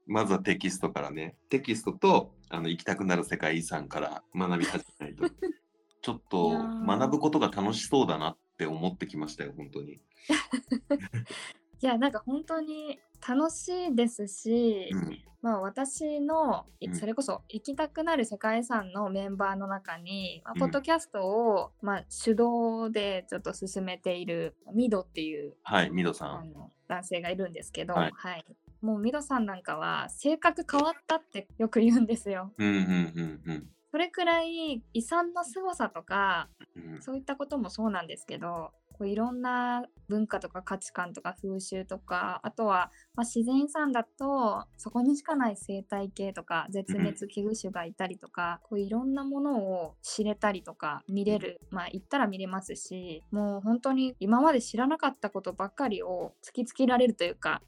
[0.06, 1.36] まずはテキストからね。
[1.50, 5.24] テキストとあの行きたくなる世界遺産から学び始めないと。
[6.00, 10.00] ちょっいと学ぶことが楽しそうだなって思ってきましたよ、本当に。
[11.80, 15.18] いやなんか本当に楽しいですし、うん。
[15.42, 26.52] まあ私のそれこそ行きたくなる世界遺産のメンバーの中に、まあうんポッドキャストを、まあ、手動でちょっと進めているミドっていうはい、ミドさん。
[26.88, 32.52] 男性がいるんですけど、ははいいもうミドさんなんかは性格変わったってよく言うんですよ。
[32.58, 32.80] うんうんう
[33.22, 37.02] んうんそれくらい遺産の凄さとかうん。
[37.02, 57.62] そういったこともそうなんですけどこういろんな文化とか価値観とか風習とかあとは、まあ、自然遺産だとそこにしかない生態系とか絶滅危惧種がいたりとか、こういろんなものを知れたりとか見れるまあ行ったら見れますしもう本当に今まで知らなかったことばっかりを突きつけられるというか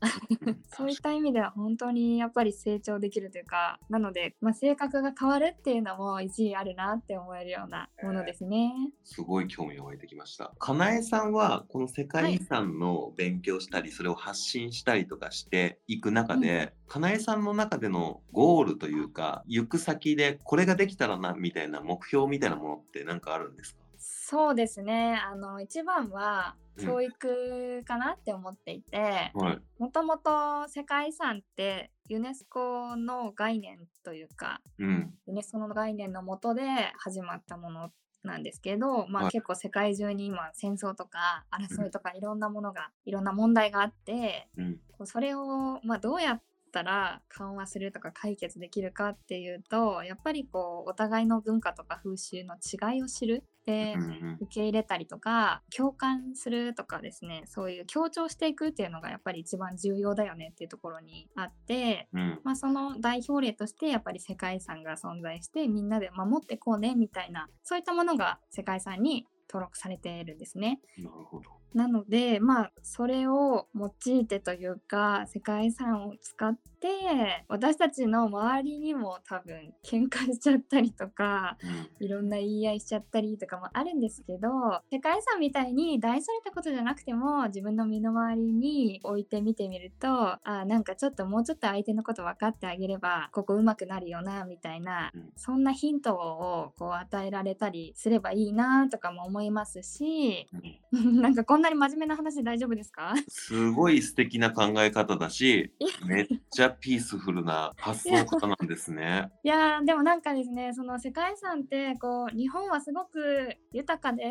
[0.77, 8.73] そういった意味では本当にやっぱり成長できるというかなので、まあ、性格が変わるっていうのも一理あるなって思えるようなものですね。
[9.05, 10.53] すごい興味が湧いてきました。
[10.59, 29.33] かなえさんはこの世界遺産の勉強したり、それを発信したりとかしていく中で、かなえさんの中でのゴールというか行く先でこれができたらなみたいな目標みたいなものって何かあるんですかそうですねあの一番は教育かなって思っていて。
[29.79, 35.15] もともと世界遺産ってユネスコの概念というかうん。
[35.27, 36.63] ユネスコの概念のもとで
[36.99, 37.91] 始まったもの
[38.27, 44.81] なんですけど、まあ、はい結構世界中に今戦争とか争いとかいろんなものがいろんな問題があってうん。
[45.05, 46.43] それを、まあ、どうやっ
[46.77, 53.97] たら緩和するとか解決できるかっていうとやっぱりこうお互いの文化とか風習の違いを知るで
[54.43, 62.41] 受け入れたりとか共感するとかですねそういう強調していくっていうのがやっぱり一番重要だよねっていうところにあって、うん。
[62.45, 70.81] まあ、その代表例としてやっぱり世界遺産が存在してみんなで守ってこうねみたいなそういったものが世界遺産に登録されているんですね。
[70.99, 71.56] なるほど。
[71.77, 81.59] なのでまあそれを用いてというか世界遺産を使って私たちの周りにも多分喧嘩しちゃったりとか
[82.01, 84.49] いろんな言い合いしちゃったりとかもあるんですけど
[84.91, 100.47] 世界遺産みたいに大それたことじゃなくても自分の身の回りに置いてみてみるとあなんかちょっともうちょっと相手のこと分かってあげればここうまくなるよなみたいな、うん、そんなヒントをこう与えられたりすればいいなとかも思いますし、
[100.93, 103.15] うん、 なんかこんなに真面目な話大丈夫ですか？
[103.29, 105.73] すごい素敵な考え方だし
[106.07, 109.31] めっちゃピースフルな発想方なんですね。
[109.43, 114.25] いやでもなんかですねその世界遺産ってこう日本はすごく豊かで、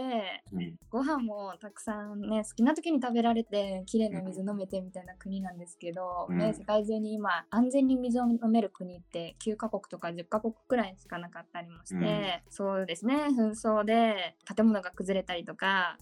[0.51, 12.11] うん、ご飯もたくさんね好きな時に食べられて綺麗な水飲めてみたいな国なんですけど、うん、ね、世界中に今安全に水を飲める国って9カ国とか10カ国くらいしかなかったりもして、うん、
[12.49, 15.97] そうですね紛争で建物が崩れたりとか、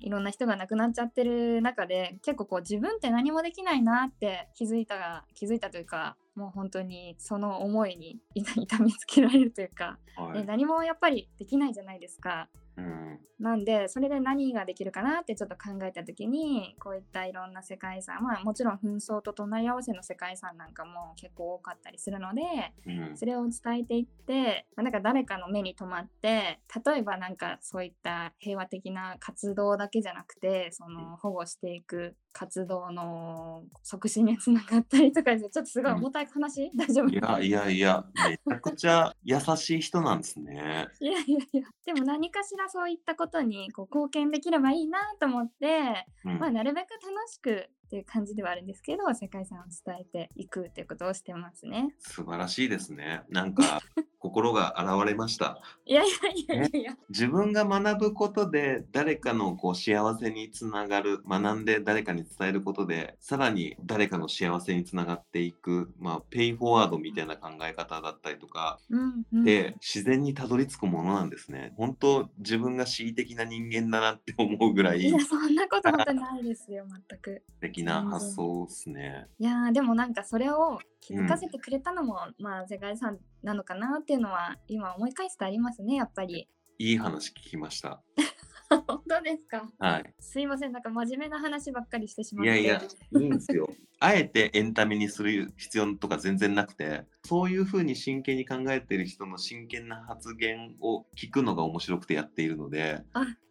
[0.00, 12.48] いろんな人が亡くなっちゃってる中で結構こう自分って何もできないなって気づいた気づいたというかもう本当にその思いに 痛みつけられるというか、はい、何もやっぱりできないじゃないですか。
[12.76, 22.42] うん、なんでそれで何ができるかなってちょっと考えた時にこういったいろんな世界遺産まあもちろん紛争と隣り合わせの世界遺産なんかも結構多かったりするので、
[22.86, 37.08] うん、それを伝えていって、まあ、なんか誰かの目に留まって例えばなんかそういった平和的な活動だけじゃなくてその保護していく活動の促進につながったりとかちょっとすごい重たい話、うん、大丈夫？
[37.08, 40.88] いやいやいやめちゃくちゃ優しい人なんですね。
[40.98, 41.62] いやいやいや。
[41.86, 51.94] でも何かしらそういったことにこう貢献できればいいなと思って、うん、まあ、なるべく楽しくっていう感じではあるんですけど世界遺産を伝えていくっていうことをしてますね。
[51.98, 53.22] 素晴らしいですね。
[53.28, 53.80] なんか
[54.24, 55.60] 心が現れました。
[55.84, 56.06] いやい
[56.48, 71.74] やいやいや、自分が学ぶことで誰かのこう幸せにつながる学んで誰かに伝えることでさらに誰かの幸せにつながっていく、まあ、ペイフォワードみたいな考え方だったりとか、うんうん、で自然にたどり着くものなんですね。
[71.76, 75.02] 本当自分が恣意的な人間だなって思うぐらい。
[75.02, 77.42] いやそんなこと本当ないですよ全く。
[77.56, 79.26] 素敵な発想ですね。
[79.38, 86.48] いやでもなんかそれを気づかせてくれたのも、うん、まあ世界遺産なのかなっていうのは今思い返すとありますねやっぱり。
[86.78, 88.02] いい話聞きました。
[88.88, 89.70] 本当ですか？
[89.78, 90.14] はい。
[90.18, 92.60] すいません、なんか真面目な話ばっかりしてしまって。
[92.60, 92.82] いやいや、
[93.20, 93.68] いいんですよ。
[94.00, 103.02] あえてエンタメにする必要とか全然なくて、そういうふうに真剣に考えてる人の真剣な発言を聞くのが面白くてやっているので、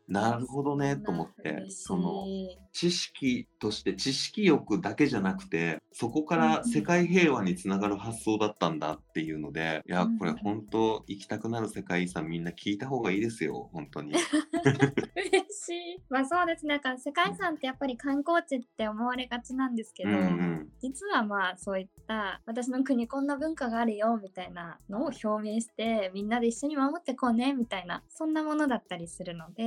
[0.07, 2.25] なるほどねと思ってその
[2.73, 14.13] 知識として知識欲だけじゃなくてそこから世界平和につながる発想だったんだっていうので、いやこれ本当行きたくなる世界遺産みんな聞いた方がいいですよ本当に。
[15.15, 16.03] 嬉しい。
[16.09, 16.73] まあそうですね。
[16.73, 29.63] なんか世界遺産ってやっぱり観光地って思われがちなんですけど、うんうん、実はまあそういった私の国こんな文化があるよみたいなのを表明してみんなで一緒に守ってこうねみたいなそんなものだったりするので、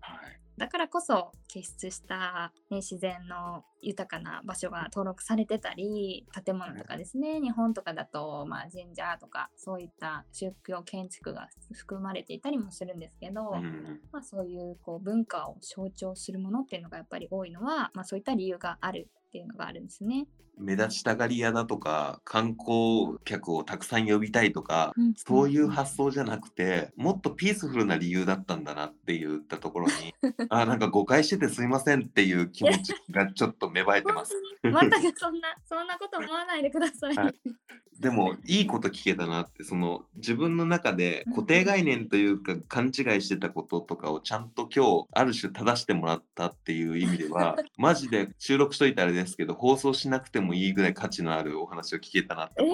[0.00, 20.26] はい、だからこそ傑出した、ね、自然の豊かな場所が登録されてたり建物とかですね日本とかだと、まあ、神社とかそういった宗教建築が含まれていたりもするんですけど、うん、まあ、そういうこう文化を象徴するものっていうのがやっぱり多いのは、まあ、そういった理由があるっていうのがあるんですね。
[20.58, 30.14] 目立ちたがり屋だとか観光客をたくさん呼びたいとか、うん、そういう発想じゃなくてもっとピースフルな理由だったんだなって言ったところに
[30.48, 34.32] あなんか誤解しててすいませんっていう気持ちがちょっと芽生えてます。
[34.62, 34.80] 全く
[35.18, 37.14] そんなそんなこと思わないでください。
[37.14, 37.34] はい
[38.00, 42.92] でもいいこと聞けたなってその自分の中で固定概念というか勘違い
[43.22, 52.64] してたこととかをちゃんと今日ある種正してもらったっていう意味では マジで収録しといたあれですけど放送しなくてもいいぐらい価値のあるお話を聞けたなって。
[52.64, 52.72] えー、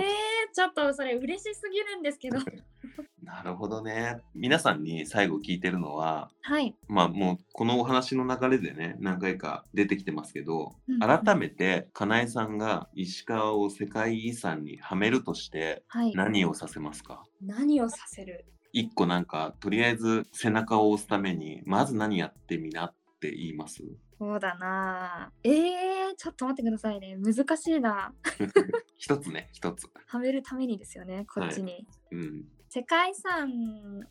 [0.52, 2.38] ちょっとそれ嬉しすぎるんですけど。
[3.22, 4.18] なるほどね。
[4.34, 6.74] 皆さんに最後聞いてるのは、はい。
[6.88, 18.44] まあもうこのお話の流れでね、何回か出てきてますけど、うん、改めて、かなえさんが石川を世界遺産にはめるとして、何をさせますか、はい、何をさせる？
[18.72, 23.82] 一個なんか、とりあえず背中を押すために、まず何やってみなって言います？
[24.18, 25.54] そうだなえー、
[26.16, 27.16] ちょっと待ってくださいね。
[27.18, 28.12] 難しいな。
[28.96, 29.88] 一つね、一つ。
[30.06, 31.72] はめるためにですよね、こっちに。
[31.72, 32.44] はい、うん。
[32.74, 33.50] 世界遺産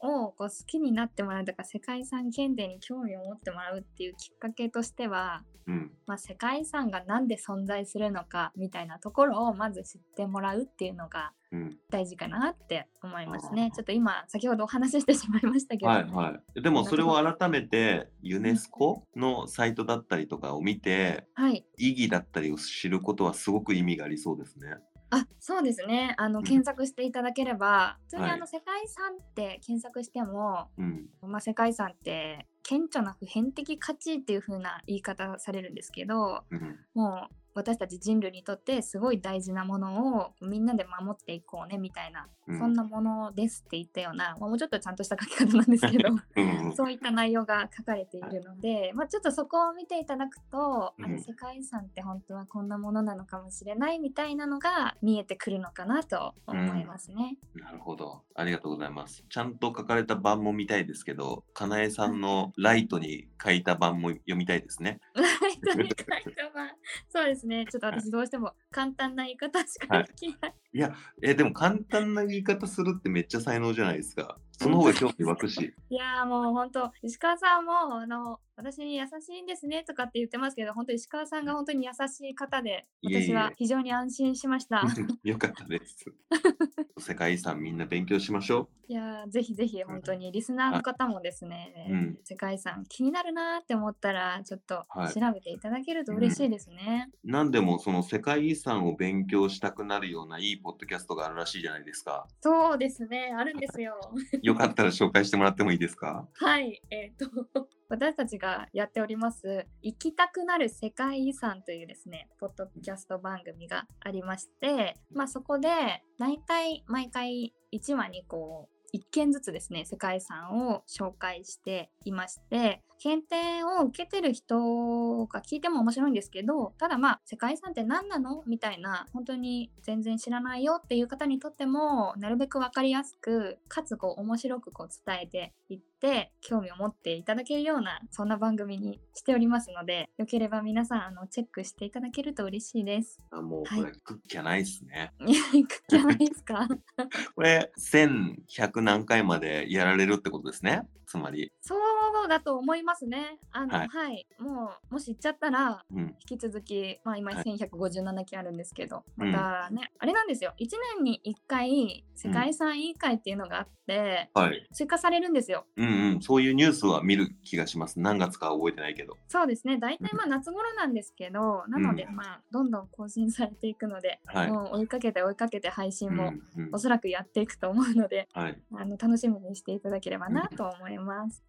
[0.02, 5.92] をこう好きになってもらうとか世界遺産検定に興味を持ってもらうっていうきっかけとしては、うん。
[6.06, 11.78] まあ、世界遺産が何で存在するのかみたいなところをまず知ってもらうっていうのがうん。
[11.90, 13.72] 大事かなって思いますあーね。
[13.76, 16.62] ちょっと今先ほどお話ししてしまいましたけど、はいはい。
[16.62, 24.76] でもそれを改めてユネスコのサイトだったりとかを見て、はい意義だったりを知ることはすごく意味がありそうですね。
[25.12, 31.10] あそうですねあのん検索していただければ、普通にはいあの世界遺産って検索しても、うん。
[31.22, 36.80] まあ、世界遺産って顕著な普遍的価値っていう風な言い方されるんですけどうん。
[36.94, 46.10] もう私たち人類にとってすごい大事なものをみんなで守っていこうねみたいな、うんそんなものですって言ったような、まあもうちょっとちゃんとした書き方なんですけど。
[46.76, 57.38] そういった内容が書かれているので、まあ、ちょっとそこを見ていただくと、うんあの世界遺産って本当はこんなものなのかもしれないみたいなのが見えてくるのかなと思いますね。
[57.56, 58.24] なるほど。
[58.36, 59.24] ありがとうございます。
[59.30, 65.00] ちゃんと書かれた版も見たいですけど、かなえさんのライトに書いた版も読みたいですね。
[65.16, 66.70] ライトに書いた版
[67.10, 67.66] そうですね。
[67.70, 70.54] ちょっと私どうしても簡単な言い方しかできない。
[70.71, 74.38] いや、え、でも簡単な言い方するってめっちゃ才能じゃないですか。
[74.62, 75.74] その方が興味湧くし。
[75.90, 84.84] いやーもう本当石川さんもあの私に優しいんですねとかって言ってますけど本当石川さんが本当に優しい方で私は非常に安心しました。
[85.24, 86.06] よかったです。
[87.00, 97.10] 世界遺産みんな勉強しましょいやーぜひぜひ本当にリスナーの方もですね、うん世界遺産気になるなーって思ったらちょっとはい調べていただけると嬉しいですね。
[97.24, 97.32] う。
[97.32, 102.28] なんでもその世界遺産を勉強したくなるようないいポッドキャストがあるらしいじゃないですか。
[102.42, 104.00] そうですねあるんですよ。
[104.42, 106.28] よかったら紹介してもらってもいいですか？
[106.34, 107.30] はい、えっ、と、
[107.90, 115.70] 私たちがやっております、行きたくなる世界遺産というですね、ポッドキャスト番組がありまして、まあそこで、
[116.18, 128.44] 大体毎回1話にこう、1件ずつですね、世界遺産を紹介していまして、検定を受けてる人が聞いても面白いんですけど、ただまあ、世界遺産って何なの？
[128.46, 143.20] みたいな、本当に全然知らないよっていう方にとっても、なるべく分かりやすく、かつこう面白くこう伝えていって、興味を持っていただけるような、そんな番組にしておりますので、よければ皆さん、あの、チェックしていただけると嬉しいです。
[143.30, 145.14] あもうはいこれ、クッキャないですね。
[145.26, 146.68] いや、いくじゃないですか？
[147.36, 150.82] これ、1100何回までやられるってことですね。
[151.12, 151.52] つまり。
[151.60, 153.38] そうだと思いますね。
[153.52, 156.16] あの、ははいい、もう、もし行っちゃったら、うん。
[156.30, 160.54] 引き続き、まあ今はい1157件あるんですけど、うんまたね、あれなんですよ。
[160.58, 164.68] 1年に1回、世界遺産委員会っていうのがあって、はい。
[164.72, 165.66] 追加されるんですよ。
[165.76, 166.22] うんうん。
[166.22, 168.00] そういうニュースは見る気がします。
[168.00, 169.18] 何月かは覚えてないけど。
[169.28, 169.78] そうですね。
[169.80, 178.62] 大体まあ夏頃なんですけど、なのでうんまあどんどん更新されていくので、はいもう追いかけて追いかけて配信もうんうんおそらくやっていくと思うので、はい。
[178.74, 181.01] あの楽しみにしていただければなと思います。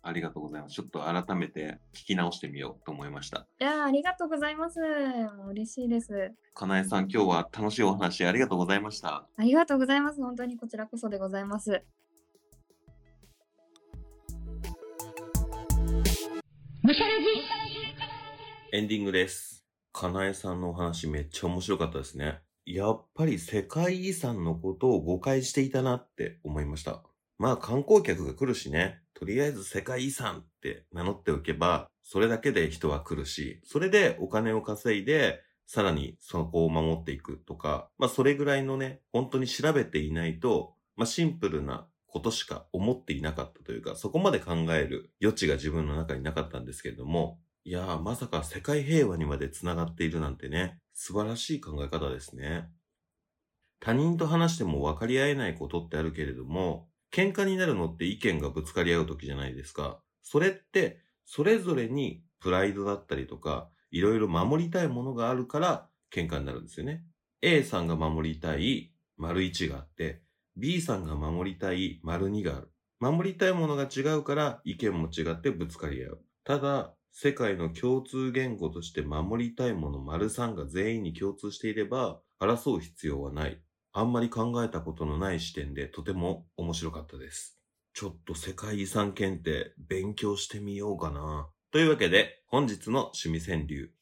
[0.02, 0.74] ありがとうございます。
[0.74, 3.46] ちょっと改めて聞き直してみようと思いました。
[3.60, 4.80] いやーありがとうございます。
[5.50, 6.32] 嬉しいです。
[6.54, 9.26] かなえさん、今日は楽しいお話ありがとうございました。
[9.36, 10.22] ありがとうございます。
[10.22, 11.82] 本当にこちらこそでございます。
[18.72, 19.64] エンディングです。
[19.92, 22.40] かなえさんのお話めっちゃ面白かったですね。
[22.64, 27.02] やっぱり世界遺産のことを誤解していたなって思いました。
[27.42, 52.68] まあ観光客が来るしね、とりあえず世界遺産って名乗っておけば、それだけで人は来るし、それでお金を稼いで、さらにそこを守っていくとか、まあそれぐらいのね、本当に調べていないと、まあシンプルなことしか思っていなかったというか、そこまで考える余地が自分の中になかったんですけれども、いやー、まさか世界平和にまで繋がっているなんてね、素晴らしい考え方ですね。
[53.80, 60.02] 他人と話しても分かり合えないことってあるけれども、喧嘩になるのって意見がぶつかり合う時じゃないですか。
[60.22, 67.04] それって、それぞれにプライドだったりとか、いろいろ守りたいものがあるから喧嘩になるんですよね。
[67.42, 70.22] A さんが守りたい丸1があって、
[70.56, 72.70] B さんが守りたい丸2がある。
[72.98, 76.24] 守りたいものが違うから意見も違ってぶつかり合う。
[76.44, 83.62] ただ、世界の共通言語として守りたいもの丸3が全員に共通していれば、争う必要はない。
[83.94, 87.58] あんまり考えたことのない視点でとても面白かったです。
[87.92, 91.50] ちょっと世界遺産検定勉強してみようかな。
[91.70, 93.92] というわけで、本日の趣味川柳。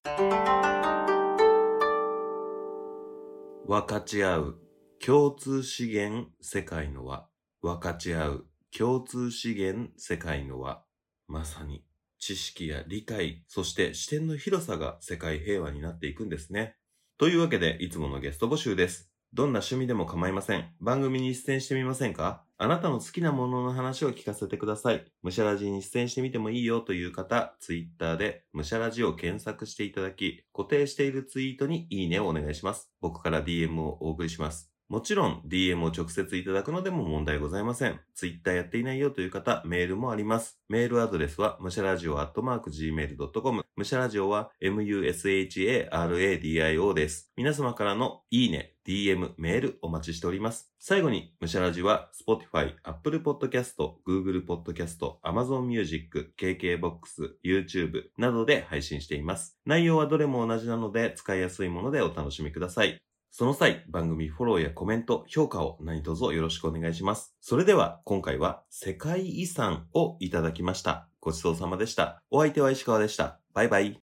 [3.66, 4.60] 分かち合う
[5.04, 7.28] 共通資源世界の輪。
[7.60, 10.84] 分かち合う共通資源世界の輪。
[11.26, 11.84] まさに
[12.20, 16.76] 知識や理解、そして視点の広さが世界平和になっていくんですね。
[17.18, 19.09] というわけで、いつものゲスト募集です。
[19.32, 20.74] どんな趣味でも構いません。
[20.80, 22.42] 番組に出演してみませんか？
[22.58, 25.04] あなたの好きなものの話を聞かせてください。
[25.22, 32.90] むしゃらじに出演してみてもいいよという方、ツイッターでむしゃらじを検索していただき、固定しているツイートにいいねをお願いします。
[33.00, 34.69] 僕から DM をお送りします。
[34.90, 38.00] もちろん DM を直接いただくのでも問題ございません。
[38.12, 40.58] Twitter やっていないよという方、メールもあります。
[40.68, 43.62] メールアドレスは、むしゃらじお .gmail.com。
[43.76, 47.30] むしゃらじおは musharadio です。
[47.36, 50.74] 皆様からのいいね、DM、メールお待ちしております。
[50.80, 59.56] 最後に、むしゃらじは Spotify、Apple Podcast、Google Podcast、Amazon Music、KKBOX、YouTube などで配信しています。
[59.64, 63.00] 内容はどれも同じなので使いやすいものでお楽しみください。
[63.30, 67.34] その際、番組フォローやコメント、評価を何卒よろしくお願いします。
[67.40, 71.08] それでは、今回は世界遺産をいただきました。
[71.20, 72.22] ごちそうさまでした。
[72.30, 73.38] お相手は石川でした。
[73.54, 73.98] バイバイ。